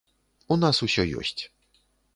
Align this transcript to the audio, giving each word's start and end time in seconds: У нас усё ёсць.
У 0.55 0.57
нас 0.63 0.81
усё 0.89 1.07
ёсць. 1.21 1.39